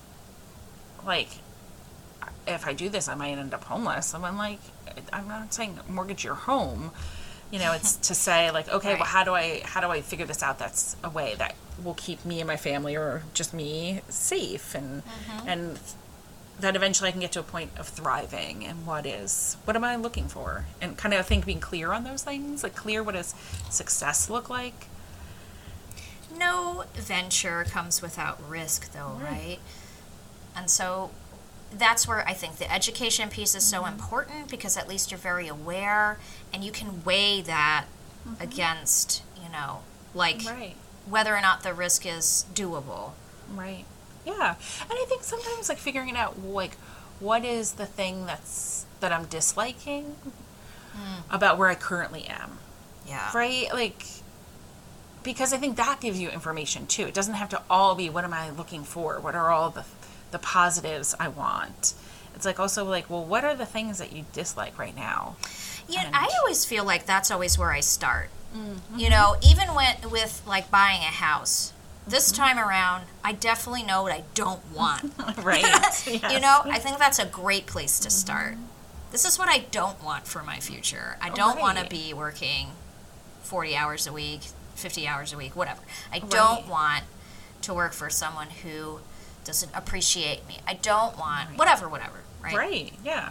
[1.07, 1.29] like
[2.47, 4.13] if I do this I might end up homeless.
[4.15, 4.59] I'm like
[5.13, 6.91] I'm not saying mortgage your home.
[7.53, 8.99] You know, it's to say like, okay, Right.
[8.99, 11.95] well how do I how do I figure this out that's a way that will
[11.95, 15.03] keep me and my family or just me safe and
[15.47, 15.79] and
[16.61, 19.85] that eventually I can get to a point of thriving and what is what am
[19.85, 20.67] I looking for?
[20.81, 23.35] And kind of I think being clear on those things, like clear what does
[23.71, 24.87] success look like?
[26.39, 29.31] no venture comes without risk though Right.
[29.33, 29.59] right
[30.57, 31.11] and so
[31.73, 33.83] that's where i think the education piece is Mm-hmm.
[33.85, 36.19] so important because at least you're very aware
[36.55, 37.87] and you can weigh that
[38.41, 39.81] against you know
[40.15, 40.57] like Mm-hmm.
[40.61, 40.77] Right.
[41.09, 43.13] Whether or not the risk is doable
[43.55, 43.85] Right.
[44.25, 44.55] Yeah.
[44.83, 46.77] And I think sometimes like figuring it out like
[47.19, 50.17] what is the thing that's that I'm disliking
[50.93, 51.35] hmm.
[51.35, 52.59] about where I currently am.
[53.07, 53.69] yeah Right?
[53.73, 54.05] Like
[55.23, 57.07] because I think that gives you information too.
[57.07, 59.21] It doesn't have to all be what am I looking for?
[59.21, 59.85] What are all the
[60.31, 61.95] the positives I want?
[62.35, 65.37] It's like also like, well, what are the things that you dislike right now?
[65.89, 68.31] Yeah, And- I always feel like that's always where I start.
[68.57, 68.99] Mm-hmm.
[68.99, 71.73] You know, even when with like buying a house.
[72.07, 72.43] This Mm-hmm.
[72.43, 75.13] time around, I definitely know what I don't want.
[75.45, 75.63] right.
[75.63, 76.09] You Yes.
[76.09, 76.41] Mm-hmm.
[76.41, 78.57] know, I think that's a great place to start.
[79.13, 81.17] This is what I don't want for my future.
[81.21, 82.69] I don't want to be working
[83.43, 84.43] 40 hours a week,
[84.77, 85.81] 50 hours a week, whatever.
[86.13, 87.05] I don't want
[87.63, 89.01] to work for someone who
[89.45, 90.59] doesn't appreciate me.
[90.67, 92.57] I don't want whatever, whatever, right?
[92.57, 93.31] Right, yeah.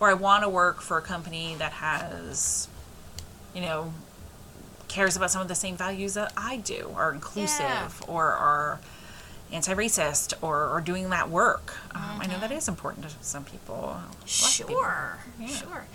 [0.00, 2.68] Or I want to work for a company that has,
[3.54, 3.92] you know,
[4.88, 8.80] cares about some of the same values that I do, are inclusive, or are
[9.52, 11.74] anti racist, or, or doing that work.
[11.94, 13.74] Um, I know that is important to some people.
[13.74, 14.74] of people.
[14.74, 15.46] Sure, Yeah.
[15.48, 15.86] sure.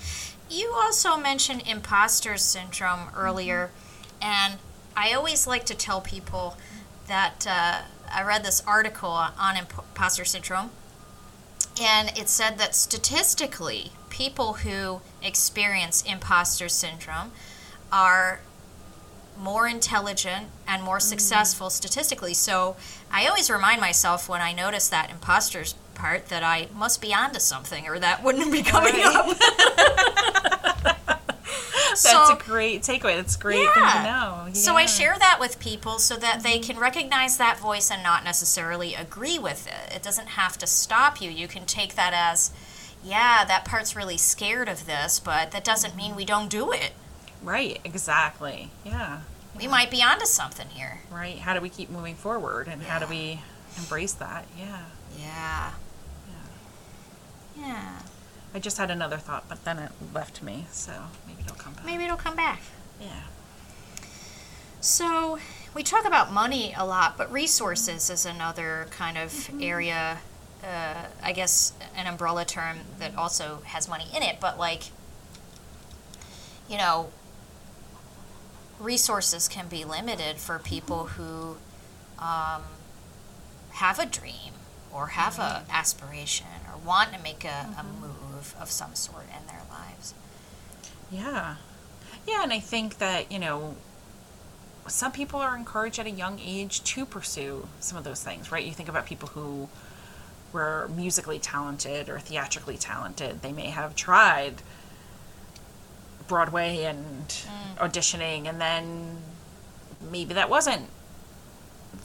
[0.50, 3.72] You also mentioned imposter syndrome earlier,
[4.22, 4.60] and
[4.96, 6.58] I always like to tell people
[7.08, 10.70] that uh, I read this article on imposter syndrome,
[11.82, 17.32] and it said that statistically, people who experience imposter syndrome
[17.92, 18.42] are
[19.38, 21.10] more intelligent and more mm-hmm.
[21.10, 22.34] successful statistically.
[22.34, 22.76] So
[23.12, 27.40] I always remind myself when I notice that imposters part that I must be onto
[27.40, 29.16] something or that wouldn't be coming Right.
[29.16, 29.38] up.
[31.94, 33.16] That's So- a great takeaway.
[33.16, 34.48] That's great thing to know.
[34.54, 36.72] So I share that with people so that they mm-hmm.
[36.72, 39.96] can recognize that voice and not necessarily agree with it.
[39.96, 41.30] It doesn't have to stop you.
[41.30, 42.52] You can take that as,
[43.04, 46.18] yeah, that part's really scared of this, but that doesn't mean mm-hmm.
[46.18, 46.94] we don't do it.
[47.44, 48.72] Right, exactly.
[48.86, 49.22] Yeah.
[49.58, 51.02] We might be onto something here.
[51.12, 51.38] Right.
[51.38, 53.42] How do we keep moving forward and how do we
[53.78, 54.46] embrace that?
[54.58, 54.84] Yeah.
[55.20, 55.72] Yeah.
[57.58, 58.00] Yeah.
[58.56, 60.92] I just had another thought, but then it left me, so
[61.28, 61.86] maybe it'll come back.
[61.86, 62.62] Maybe it'll come back.
[63.02, 63.24] Yeah.
[64.80, 65.40] So,
[65.74, 70.20] we talk about money a lot, but resources is another kind of area,
[70.64, 74.84] uh, I guess, an umbrella term that also has money in it, but like,
[76.70, 77.10] you know,
[78.84, 81.58] resources can be limited for people who
[82.20, 82.64] um,
[83.72, 84.54] have a dream
[84.94, 89.48] or have a aspiration or want to make a, a move of some sort in
[89.48, 90.14] their lives.
[91.12, 91.56] Yeah.
[92.28, 93.76] Yeah, and I think that, you know,
[94.88, 98.64] some people are encouraged at a young age to pursue some of those things, right?
[98.64, 99.70] You think about people who
[100.52, 103.42] were musically talented or theatrically talented.
[103.42, 104.56] They may have tried
[106.28, 107.28] Broadway and
[107.78, 109.18] auditioning, and then
[110.12, 110.90] maybe that wasn't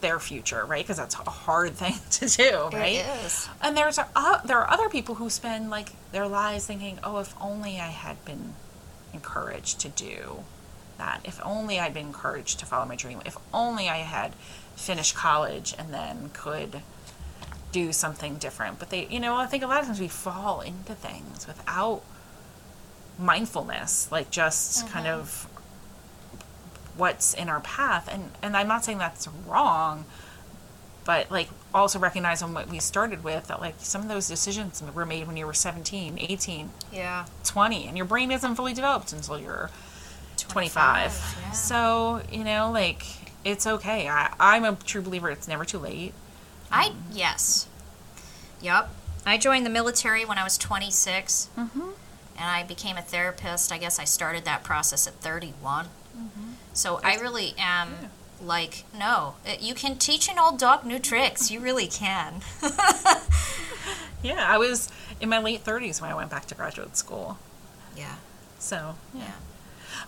[0.01, 0.85] their future, right?
[0.85, 2.97] Because that's a hard thing to do, right?
[2.97, 3.49] It is.
[3.63, 7.35] And there's uh, there are other people who spend like their lives thinking, "Oh, if
[7.41, 8.55] only I had been
[9.13, 10.45] encouraged to do
[10.99, 11.21] that.
[11.25, 13.21] If only I'd been encouraged to follow my dream.
[13.25, 14.35] If only I had
[14.77, 16.83] finished college and then could
[17.73, 20.61] do something different." But they, you know, I think a lot of times we fall
[20.61, 22.03] into things without
[23.19, 25.49] mindfulness, like just kind of
[26.97, 28.09] what's in our path.
[28.13, 30.05] And and I'm not saying that's wrong,
[31.05, 35.07] but like also recognizing what we started with that like some of those decisions were
[35.07, 37.27] made when you were 17 18 Yeah.
[37.45, 39.71] 20 and your brain isn't fully developed until you're
[40.39, 41.51] 25 25, yeah.
[41.51, 43.05] so you know like
[43.45, 46.15] it's okay I, i'm a true believer it's never too late
[46.71, 47.67] I yes.
[48.61, 48.91] Yep.
[49.27, 51.91] I joined the military when I was 26, mm-hmm.
[52.39, 53.73] And I became a therapist.
[53.73, 55.87] I guess I started that process at 31.
[56.73, 61.51] So I really am like, no, uh, you can teach an old dog new tricks.
[61.51, 62.41] You really can.
[64.23, 64.89] yeah i was
[65.21, 67.39] in my late 30s when i went back to graduate school
[67.97, 68.17] yeah.
[68.59, 69.33] so yeah Yeah.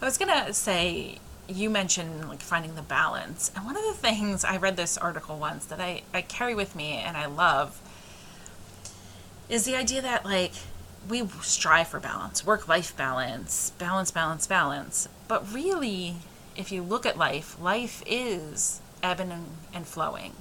[0.02, 4.44] I was gonna say you mentioned like finding the balance, and one of the things
[4.44, 7.80] I read this article once that I, I carry with me and I love
[9.48, 10.52] is the idea that like
[11.08, 15.08] we strive for balance, work life balance, balance, balance, balance.
[15.28, 16.16] But really,
[16.56, 20.32] if you look at life, life is ebbing and, flowing.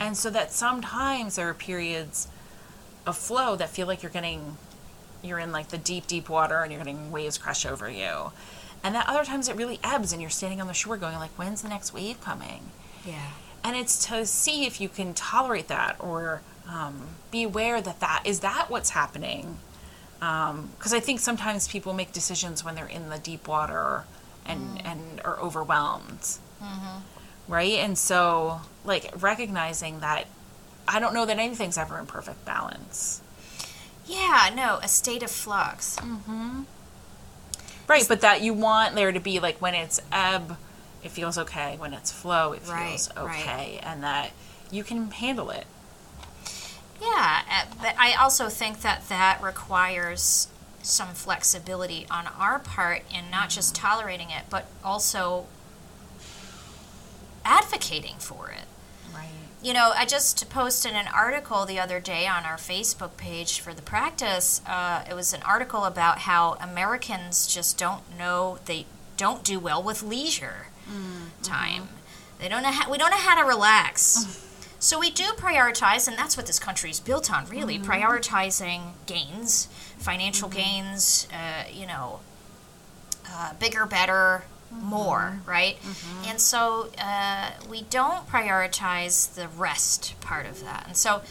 [0.00, 2.28] And so that sometimes there are periods
[3.06, 4.56] of flow that feel like you're getting
[5.22, 8.32] you're in like the deep, deep water and you're getting waves crash over you.
[8.82, 11.30] And that other times it really ebbs and you're standing on the shore going like,
[11.32, 12.70] when's the next wave coming?
[13.04, 13.32] Yeah.
[13.62, 18.22] And it's to see if you can tolerate that or um, be aware that that
[18.24, 19.58] is that what's happening.
[20.22, 24.04] Um, because I think sometimes people make decisions when they're in the deep water
[24.44, 24.84] and mm.
[24.84, 26.20] and are overwhelmed,
[26.62, 26.98] mm-hmm.
[27.48, 27.78] right?
[27.78, 30.26] And so like recognizing that
[30.86, 33.22] I don't know that anything's ever in perfect balance.
[34.06, 35.96] Yeah, no, a state of flux.
[35.96, 36.62] Mm-hmm.
[37.86, 40.56] Right, but that you want there to be like when it's ebb,
[41.02, 41.76] it feels okay.
[41.78, 43.40] When it's flow, it Right, feels right.
[43.40, 44.32] okay, and that
[44.70, 45.66] you can handle it.
[47.00, 50.48] Yeah, uh, but I also think that that requires
[50.82, 55.46] some flexibility on our part in not just tolerating it, but also
[57.44, 58.64] advocating for it.
[59.14, 59.28] Right.
[59.62, 63.74] You know, I just posted an article the other day on our Facebook page for
[63.74, 64.60] the practice.
[64.66, 68.86] Uh, it was an article about how Americans just don't know they
[69.16, 70.66] don't do well with leisure
[71.42, 71.88] time.
[72.38, 74.46] They don't know how, we don't know how to relax.
[74.80, 79.66] So we do prioritize, and that's what this country is built on, really prioritizing gains,
[79.98, 81.28] financial gains.
[81.32, 82.20] Uh, you know,
[83.30, 85.76] uh, bigger, better, more, right?
[86.26, 90.84] And so uh, we don't prioritize the rest part of that.
[90.86, 91.22] And so,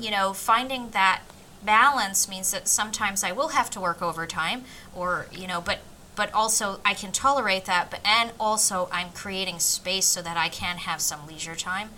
[0.00, 1.20] you know, finding that
[1.64, 5.80] balance means that sometimes I will have to work overtime, or you know, but
[6.14, 7.90] but also I can tolerate that.
[7.90, 11.90] But and also I'm creating space so that I can have some leisure time.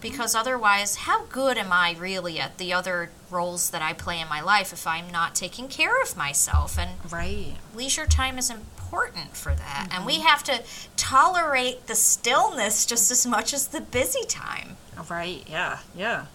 [0.00, 4.28] Because otherwise, how good am I really at the other roles that I play in
[4.28, 6.78] my life if I'm not taking care of myself?
[6.78, 7.56] And Right.
[7.74, 9.88] leisure time is important for that.
[9.90, 10.26] And we mm-hmm.
[10.26, 10.62] have to
[10.96, 14.76] tolerate the stillness just as much as the busy time.
[15.08, 15.44] Right.
[15.48, 15.78] Yeah.
[15.94, 16.26] Yeah.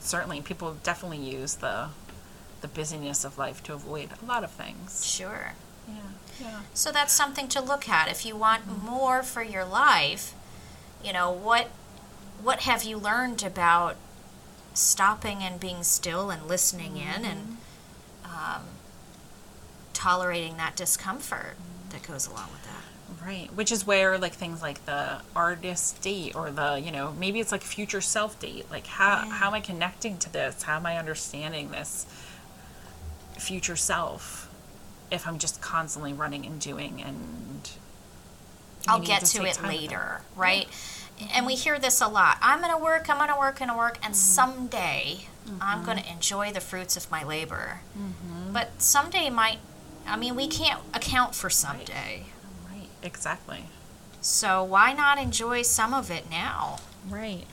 [0.00, 1.88] Certainly, people definitely use the
[2.60, 5.04] the busyness of life to avoid a lot of things.
[5.04, 5.52] Sure.
[5.86, 5.94] Yeah.
[6.40, 6.60] Yeah.
[6.72, 8.10] So that's something to look at.
[8.10, 8.86] If you want mm-hmm.
[8.86, 10.34] more for your life,
[11.04, 11.68] you know, what
[12.44, 13.96] what have you learned about
[14.74, 17.56] stopping and being still and listening in and
[18.24, 18.62] um,
[19.92, 21.56] tolerating that discomfort
[21.90, 23.24] that goes along with that?
[23.26, 23.50] Right.
[23.54, 27.50] Which is where like things like the artist date or the, you know, maybe it's
[27.52, 28.70] like future self date.
[28.70, 29.30] Like how Yeah.
[29.30, 30.64] how am I connecting to this?
[30.64, 32.04] How am I understanding this
[33.38, 34.50] future self
[35.10, 37.70] if I'm just constantly running and doing and
[38.86, 40.68] I'll get to take it later, right?
[41.32, 42.38] And we hear this a lot.
[42.42, 44.14] I'm going to work, I'm going to work, I'm going to work, and mm-hmm.
[44.14, 45.26] someday
[45.60, 45.84] I'm mm-hmm.
[45.84, 47.80] going to enjoy the fruits of my labor.
[47.96, 48.52] Mm-hmm.
[48.52, 49.58] But someday might,
[50.06, 52.24] I mean, we can't account for someday.
[52.68, 52.88] Right.
[53.02, 53.66] Exactly.
[54.20, 57.44] So why not enjoy some of it now Right.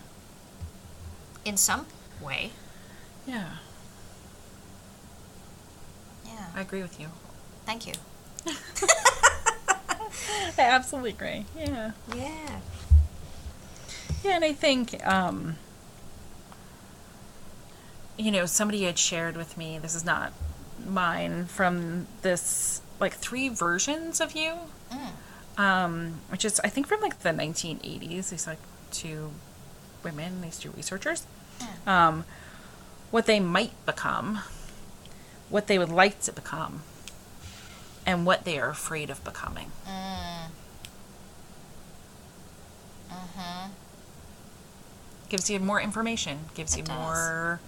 [1.43, 1.85] in some
[2.21, 2.51] way?
[3.27, 3.57] Yeah.
[6.25, 6.47] Yeah.
[6.55, 7.07] I agree with you.
[7.65, 7.93] Thank you.
[10.57, 11.45] I absolutely agree.
[11.57, 11.91] Yeah.
[12.15, 12.59] Yeah.
[14.23, 15.57] Yeah, and I think, um,
[18.17, 20.31] you know, somebody had shared with me, this is not
[20.85, 24.53] mine, from this, like, three versions of you,
[24.91, 25.59] Mm.
[25.59, 28.29] um, which is, I think, from, like, the 1980s.
[28.29, 28.59] These, like,
[28.91, 29.31] two
[30.03, 31.25] women, these two researchers,
[31.87, 32.25] um,
[33.09, 34.41] what they might become,
[35.49, 36.83] what they would like to become,
[38.05, 39.71] and what they are afraid of becoming.
[45.31, 47.61] Gives you more information, gives you more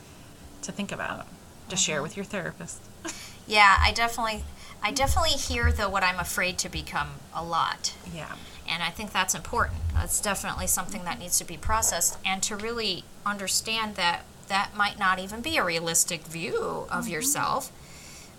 [0.63, 1.27] to think about,
[1.69, 2.81] to share with your therapist.
[3.45, 4.43] Yeah, I definitely,
[4.81, 7.93] I definitely hear though what I'm afraid to become a lot.
[8.13, 8.35] Yeah.
[8.69, 9.79] And I think that's important.
[9.93, 14.97] That's definitely something that needs to be processed and to really understand that that might
[14.97, 17.69] not even be a realistic view of yourself.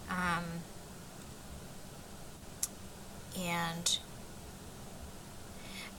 [0.09, 0.45] Um,
[3.39, 3.99] and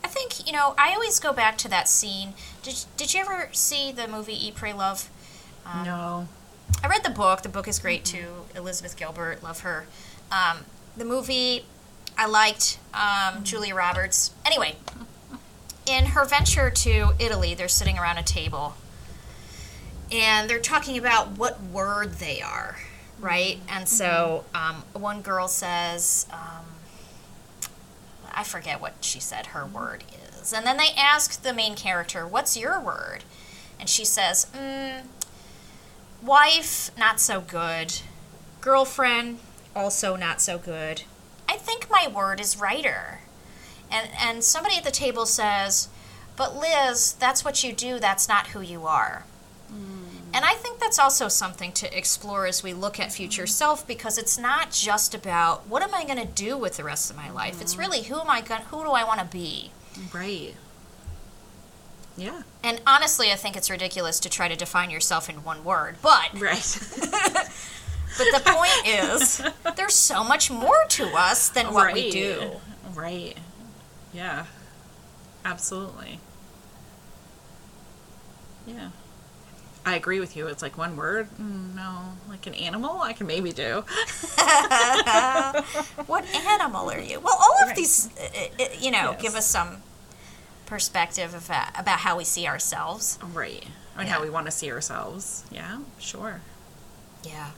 [0.06, 2.36] I think, you know, I always go back to that scene.
[2.62, 5.10] Did, did you ever see the movie Eat, Pray, Love?
[5.84, 6.28] no.
[6.84, 7.41] I read the book.
[7.41, 8.45] The book is great too.
[8.56, 9.88] Elizabeth Gilbert, love her.
[10.32, 10.60] Um,
[10.95, 11.66] the movie,
[12.16, 14.32] I liked um, Julia Roberts.
[14.45, 14.76] Anyway,
[15.88, 18.76] in her venture to Italy, they're sitting around a table
[20.12, 22.78] and they're talking about what word they are,
[23.20, 23.58] right?
[23.68, 26.66] And so um, one girl says, um,
[28.36, 30.04] I forget what she said her word
[30.40, 30.54] is.
[30.54, 33.24] And then they ask the main character, What's your word?
[33.80, 35.04] And she says, mm,
[36.22, 38.02] Wife, not so good.
[38.62, 39.40] Girlfriend,
[39.76, 41.04] also not so good.
[41.48, 43.20] I think my word is writer.
[43.92, 45.88] And, and somebody at the table says,
[46.36, 49.26] But Liz, that's what you do, that's not who you are.
[50.36, 54.18] And I think that's also something to explore as we look at future self because
[54.18, 57.32] it's not just about what am I going to do with the rest of my
[57.32, 57.62] life.
[57.62, 59.72] It's really who am I going who do I want to be?
[60.14, 60.54] Right.
[62.18, 62.44] Yeah.
[62.62, 65.96] And honestly, I think it's ridiculous to try to define yourself in one word.
[66.02, 66.80] But Right.
[68.18, 69.42] but the point is
[69.78, 72.52] there's so much more to us than what we do.
[72.94, 73.38] Right.
[74.14, 74.48] Yeah.
[75.46, 76.20] Absolutely.
[78.68, 78.90] Yeah.
[79.86, 80.48] I agree with you.
[80.48, 81.28] It's like one word.
[81.40, 83.84] Mm, no, like an animal, I can maybe do.
[86.08, 87.20] What animal are you?
[87.20, 87.76] Well, all of Right.
[87.76, 89.22] these, uh, uh, you know, Yes.
[89.22, 89.84] give us some
[90.66, 93.20] perspective of, uh, about how we see ourselves.
[93.22, 93.66] Right.
[93.98, 94.16] And Yeah.
[94.16, 95.44] how we want to see ourselves.
[95.52, 96.42] Yeah, sure.
[97.24, 97.52] Yeah.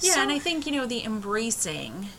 [0.00, 2.10] Yeah, So- and I think, you know, the embracing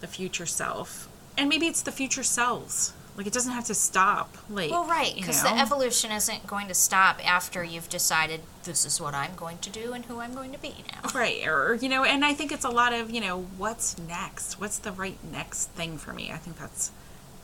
[0.00, 1.08] the future self,
[1.38, 2.92] and maybe it's the future selves.
[3.16, 4.36] Like, it doesn't have to stop.
[4.50, 9.00] Like, Well, right, because the evolution isn't going to stop after you've decided this is
[9.00, 11.10] what I'm going to do and who I'm going to be now.
[11.14, 14.58] Right, or you know, and I think it's a lot of you know, what's next?
[14.60, 16.32] What's the right next thing for me?
[16.32, 16.90] I think that's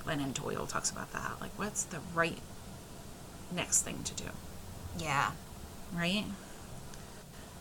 [0.05, 1.41] Glennon Doyle talks about that.
[1.41, 2.39] Like, what's the right
[3.53, 4.31] next thing to do?
[4.99, 5.33] Yeah.
[5.95, 6.25] Right.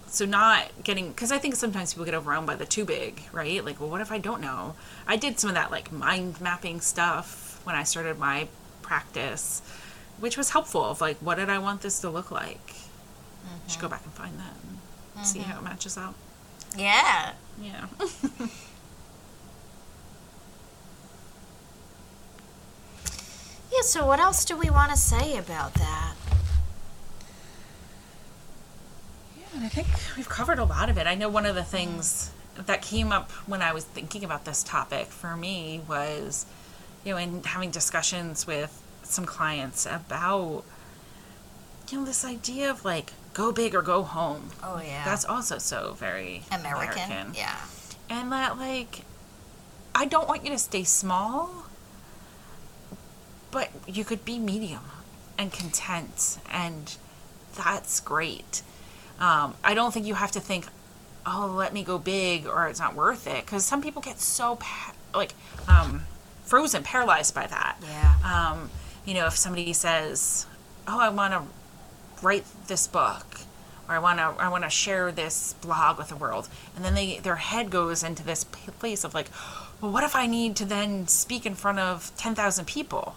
[0.08, 3.64] So not getting because I think sometimes people get overwhelmed by the too big, right?
[3.64, 4.74] Like, well, what if I don't know?
[5.08, 8.48] I did some of that like mind mapping stuff when I started my
[8.82, 9.62] practice,
[10.20, 10.84] which was helpful.
[10.84, 12.74] Of like, what did I want this to look like?
[13.46, 13.94] I should go mm-hmm.
[13.94, 14.56] back and find that
[15.16, 15.66] and see how it mm-hmm.
[15.66, 16.16] matches up.
[16.76, 17.34] Yeah.
[17.62, 17.86] Yeah.
[23.72, 26.16] Yeah, so what else do we want to say about that?
[29.38, 31.06] Yeah, and I think we've covered a lot of it.
[31.06, 34.64] I know one of the things that came up when I was thinking about this
[34.64, 36.48] topic for me was,
[37.04, 40.64] you know, in having discussions with some clients about,
[41.90, 44.50] you know, this idea of like go big or go home.
[44.64, 45.06] Oh, yeah.
[45.06, 47.04] That's also so very American.
[47.04, 47.34] American.
[47.36, 47.56] Yeah.
[48.10, 49.02] And that, like,
[49.94, 51.66] I don't want you to stay small,
[53.52, 54.84] but you could be medium
[55.38, 56.96] and content, and
[57.56, 58.62] that's great.
[59.20, 60.68] Um, I don't think you have to think,
[61.26, 63.46] oh, let me go big or it's not worth it.
[63.46, 65.34] Because some people get so, pa- like,
[65.68, 66.04] um,
[66.50, 67.78] frozen, paralyzed by that.
[67.82, 68.52] Yeah.
[68.52, 68.70] Um,
[69.06, 70.46] you know, if somebody says,
[70.88, 71.44] oh, I want to
[72.22, 73.42] write this book
[73.88, 76.94] or I want to I want to share this blog with the world and then
[76.96, 79.30] they their head goes into this place of like
[79.80, 83.16] well what if I need to then speak in front of 10,000 people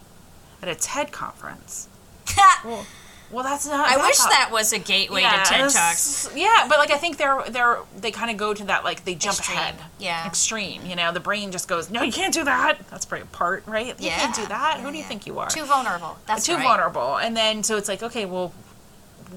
[0.62, 1.89] at a TED conference
[2.64, 2.87] well
[3.33, 5.70] well that's not I that's wish that was a gateway to TED.
[5.70, 6.28] Talks.
[6.35, 9.14] Yeah, but like I think they're they're they kind of go to that like they
[9.14, 9.59] jump Extreme.
[9.59, 9.74] ahead.
[9.99, 10.26] Yeah.
[10.26, 10.87] Extreme.
[10.87, 12.78] You know, the brain just goes, no, you can't do that.
[12.91, 13.99] That's pretty part, right?
[14.01, 14.76] You can't do that.
[14.78, 15.09] Yeah, Who do you yeah.
[15.09, 15.49] think you are?
[15.49, 16.18] Too vulnerable.
[16.26, 16.62] That's too right.
[16.62, 17.16] vulnerable.
[17.16, 18.53] And then so it's like, okay, well,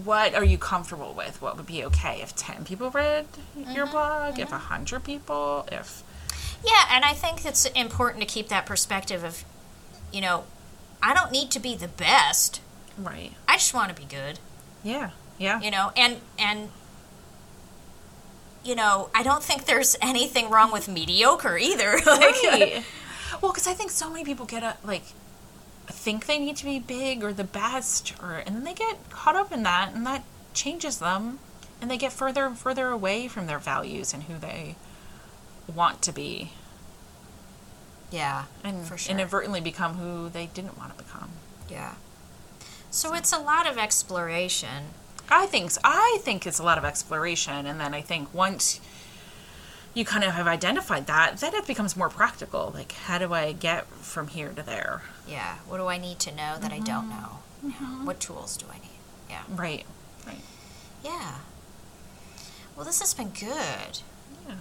[0.03, 1.41] what are you comfortable with?
[1.41, 3.25] What would be okay if ten people read
[3.57, 3.71] Mm-hmm.
[3.71, 4.37] your blog?
[4.39, 5.67] If a hundred people?
[5.71, 6.03] If
[6.65, 9.45] Yeah, and I think it's important to keep that perspective of,
[10.11, 10.43] you know,
[11.01, 12.59] I don't need to be the best.
[12.97, 13.31] Right?
[13.47, 14.39] I just want to be good.
[14.83, 15.59] Yeah, yeah.
[15.61, 16.69] you know and and
[18.63, 22.83] you know i don't think there's anything wrong with mediocre either like Right.
[23.41, 25.03] well, because I think so many people get a like
[25.87, 29.35] think they need to be big or the best or and then they get caught
[29.35, 30.23] up in that and that
[30.53, 31.39] changes them
[31.81, 34.75] and they get further and further away from their values and who they
[35.73, 36.51] want to be
[38.11, 39.11] Yeah, and for sure.
[39.13, 41.29] inadvertently become who they didn't want to become.
[41.69, 41.95] yeah.
[42.95, 44.85] So it's a lot of exploration.
[45.29, 45.71] I think.
[45.83, 48.79] I think it's a lot of exploration, and then I think once
[49.93, 52.71] you kind of have identified that, then it becomes more practical.
[52.73, 55.01] Like, how do I get from here to there?
[55.27, 55.55] Yeah.
[55.67, 57.39] What do I need to know that I don't know?
[58.05, 58.99] What tools do I need?
[59.29, 59.41] Yeah.
[59.49, 59.85] Right.
[60.25, 60.39] Right.
[61.03, 61.39] Yeah.
[62.77, 63.99] Well, this has been good.
[64.47, 64.55] Yeah.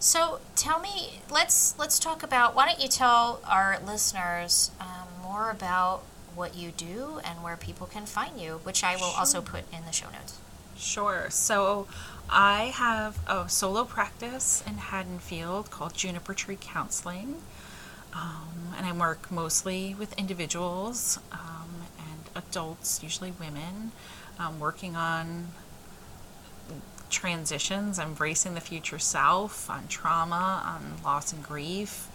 [0.00, 2.56] So tell me, let's let's talk about.
[2.56, 6.02] Why don't you tell our listeners um, more about
[6.36, 9.84] what you do and where people can find you, which I will also put in
[9.84, 10.38] the show notes.
[10.76, 11.26] Sure.
[11.30, 11.88] So,
[12.28, 17.36] I have a solo practice in Haddonfield called Juniper Tree Counseling,
[18.12, 23.92] um, and I work mostly with individuals um, and adults, usually women,
[24.38, 25.48] um, working on
[27.10, 32.08] transitions, embracing the future self, on trauma, on loss and grief.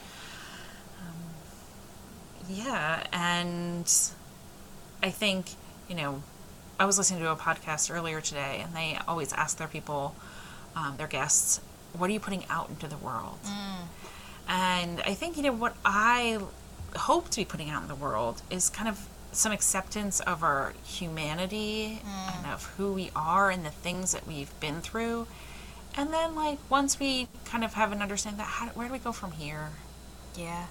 [2.50, 3.92] Yeah, and
[5.04, 5.52] I think,
[5.88, 6.24] you know,
[6.80, 10.16] I was listening to a podcast earlier today, and they always ask their people,
[10.76, 11.62] um, their guests,
[11.94, 13.40] what are you putting out into the world?
[14.48, 16.40] And I think, you know, what I
[16.96, 20.74] hope to be putting out in the world is kind of some acceptance of our
[20.84, 22.02] humanity
[22.36, 25.28] and of who we are and the things that we've been through.
[25.96, 29.00] And then, like, once we kind of have an understanding that, how, where do we
[29.00, 29.70] go from here?
[30.36, 30.66] Yeah.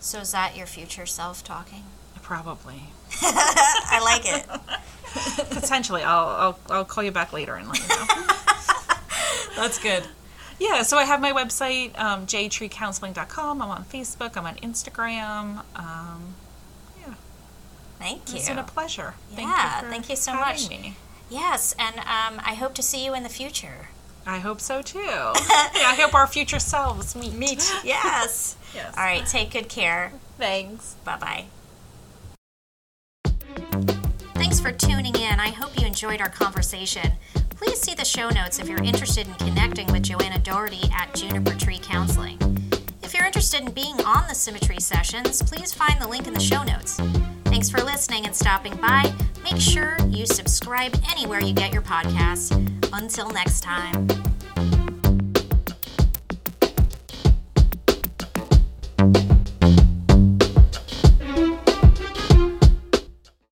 [0.00, 1.84] So is that your future self talking?
[2.22, 2.84] Probably.
[3.22, 5.50] I like it.
[5.50, 6.02] Potentially.
[6.02, 8.06] I'll, I'll, I'll call you back later and let you know.
[9.56, 10.04] That's good.
[10.58, 13.62] Yeah, so I have my website, um, jtreecounseling.com.
[13.62, 14.36] I'm on Facebook.
[14.36, 15.62] I'm on Instagram.
[15.74, 16.34] Um,
[17.00, 17.14] yeah,
[17.98, 18.36] Thank you.
[18.36, 19.14] it's been a pleasure.
[19.36, 20.70] Yeah, for thank you so having much.
[20.70, 20.96] Me.
[21.30, 23.88] Yes, and um, I hope to see you in the future.
[24.26, 24.98] I hope so too.
[25.00, 25.32] yeah,
[25.86, 27.32] I hope our future selves meet.
[27.34, 27.72] Meet.
[27.84, 28.56] Yes.
[28.72, 28.96] Yes.
[28.96, 29.26] All right.
[29.26, 30.12] Take good care.
[30.38, 30.94] Thanks.
[31.04, 31.44] Bye bye.
[34.34, 35.40] Thanks for tuning in.
[35.40, 37.10] I hope you enjoyed our conversation.
[37.50, 41.54] Please see the show notes if you're interested in connecting with Joanna Dougherty at Juniper
[41.54, 42.38] Tree Counseling.
[43.02, 46.38] If you're interested in being on the Symmetry sessions, please find the link in the
[46.38, 47.00] show notes.
[47.50, 49.12] Thanks for listening and stopping by.
[49.42, 52.52] Make sure you subscribe anywhere you get your podcasts.
[52.92, 54.06] Until next time.